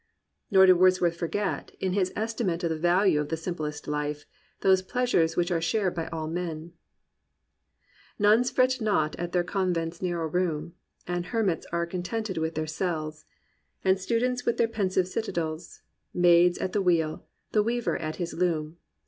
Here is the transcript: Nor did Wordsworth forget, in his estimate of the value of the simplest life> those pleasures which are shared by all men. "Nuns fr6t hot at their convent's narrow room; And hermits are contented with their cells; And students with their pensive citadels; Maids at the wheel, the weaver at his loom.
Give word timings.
Nor 0.49 0.65
did 0.65 0.77
Wordsworth 0.79 1.15
forget, 1.15 1.73
in 1.79 1.93
his 1.93 2.11
estimate 2.15 2.63
of 2.63 2.71
the 2.71 2.75
value 2.75 3.21
of 3.21 3.29
the 3.29 3.37
simplest 3.37 3.87
life> 3.87 4.25
those 4.61 4.81
pleasures 4.81 5.37
which 5.37 5.51
are 5.51 5.61
shared 5.61 5.93
by 5.93 6.07
all 6.07 6.27
men. 6.27 6.73
"Nuns 8.17 8.51
fr6t 8.51 8.83
hot 8.89 9.15
at 9.17 9.31
their 9.31 9.43
convent's 9.43 10.01
narrow 10.01 10.25
room; 10.27 10.73
And 11.05 11.27
hermits 11.27 11.67
are 11.71 11.85
contented 11.85 12.39
with 12.39 12.55
their 12.55 12.65
cells; 12.65 13.25
And 13.83 13.99
students 13.99 14.43
with 14.43 14.57
their 14.57 14.67
pensive 14.67 15.07
citadels; 15.07 15.83
Maids 16.15 16.57
at 16.57 16.73
the 16.73 16.81
wheel, 16.81 17.27
the 17.51 17.61
weaver 17.61 17.95
at 17.95 18.15
his 18.15 18.33
loom. 18.33 18.77